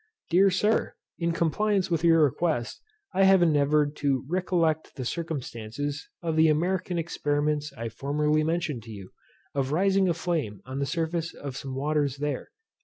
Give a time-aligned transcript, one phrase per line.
[0.31, 2.81] Dear Sir, In compliance with your request,
[3.13, 8.91] I have endeavoured to recollect the circumstances of the American experiments I formerly mentioned to
[8.91, 9.11] you,
[9.53, 12.49] of raising a flame on the surface of some waters there.